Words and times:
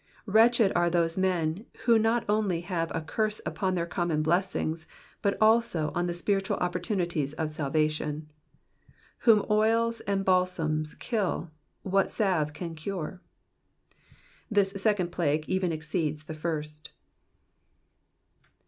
Wretched 0.25 0.71
are 0.75 0.89
those 0.89 1.15
men, 1.15 1.67
who 1.85 1.99
not 1.99 2.25
only 2.27 2.61
have 2.61 2.89
a 2.91 3.01
curse 3.01 3.39
upon 3.45 3.75
their 3.75 3.85
common 3.85 4.23
blessings, 4.23 4.87
but 5.21 5.37
also 5.39 5.91
on 5.93 6.07
the 6.07 6.13
spiritual 6.15 6.57
opportunities 6.57 7.33
of 7.33 7.51
salvation. 7.51 8.27
Whom 9.19 9.45
oils 9.47 9.99
and 10.07 10.25
balsams 10.25 10.95
kill, 10.95 11.51
what 11.83 12.09
salve 12.09 12.51
can 12.51 12.73
cure?" 12.73 13.21
This 14.49 14.71
second 14.71 15.11
plague 15.11 15.47
even 15.47 15.71
exceeds 15.71 16.23
the 16.23 16.33
first. 16.33 16.93